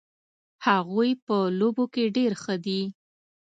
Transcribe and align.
هغوی 0.65 1.11
په 1.25 1.37
لوبو 1.59 1.85
کې 1.93 2.03
ډېر 2.17 2.31
ښه 2.41 2.55
دي 2.65 2.81